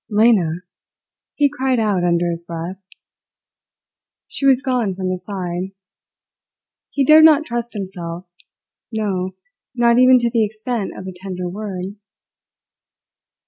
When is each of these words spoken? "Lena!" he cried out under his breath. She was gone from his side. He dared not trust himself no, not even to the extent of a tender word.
"Lena!" 0.09 0.61
he 1.35 1.47
cried 1.47 1.79
out 1.79 2.03
under 2.03 2.27
his 2.31 2.41
breath. 2.41 2.81
She 4.27 4.47
was 4.47 4.63
gone 4.63 4.95
from 4.95 5.11
his 5.11 5.23
side. 5.23 5.73
He 6.89 7.05
dared 7.05 7.23
not 7.25 7.45
trust 7.45 7.73
himself 7.73 8.25
no, 8.91 9.35
not 9.75 9.99
even 9.99 10.17
to 10.17 10.31
the 10.31 10.43
extent 10.43 10.97
of 10.97 11.05
a 11.05 11.13
tender 11.15 11.47
word. 11.47 11.97